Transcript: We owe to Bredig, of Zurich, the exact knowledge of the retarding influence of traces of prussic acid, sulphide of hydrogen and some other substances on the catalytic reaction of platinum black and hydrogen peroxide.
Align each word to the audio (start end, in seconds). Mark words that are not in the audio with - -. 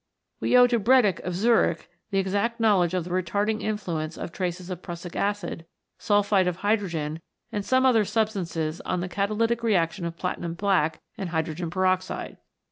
We 0.39 0.57
owe 0.57 0.65
to 0.65 0.79
Bredig, 0.79 1.19
of 1.19 1.35
Zurich, 1.35 1.87
the 2.09 2.17
exact 2.17 2.59
knowledge 2.59 2.95
of 2.95 3.03
the 3.03 3.11
retarding 3.11 3.61
influence 3.61 4.17
of 4.17 4.31
traces 4.31 4.71
of 4.71 4.81
prussic 4.81 5.15
acid, 5.15 5.63
sulphide 5.99 6.47
of 6.47 6.55
hydrogen 6.55 7.21
and 7.51 7.63
some 7.63 7.85
other 7.85 8.03
substances 8.03 8.81
on 8.81 9.01
the 9.01 9.07
catalytic 9.07 9.61
reaction 9.61 10.05
of 10.07 10.17
platinum 10.17 10.55
black 10.55 11.01
and 11.19 11.29
hydrogen 11.29 11.69
peroxide. 11.69 12.37